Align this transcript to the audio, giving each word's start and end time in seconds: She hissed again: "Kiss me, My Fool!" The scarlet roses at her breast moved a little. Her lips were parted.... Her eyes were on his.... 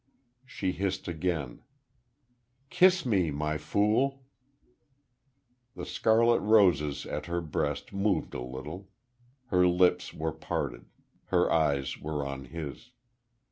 She 0.47 0.71
hissed 0.71 1.07
again: 1.07 1.61
"Kiss 2.71 3.05
me, 3.05 3.29
My 3.29 3.59
Fool!" 3.59 4.23
The 5.75 5.85
scarlet 5.85 6.39
roses 6.39 7.05
at 7.05 7.27
her 7.27 7.39
breast 7.39 7.93
moved 7.93 8.33
a 8.33 8.41
little. 8.41 8.89
Her 9.49 9.67
lips 9.67 10.11
were 10.11 10.31
parted.... 10.33 10.85
Her 11.25 11.51
eyes 11.51 11.99
were 11.99 12.25
on 12.25 12.45
his.... 12.45 12.89